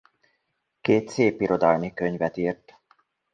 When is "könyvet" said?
1.93-2.37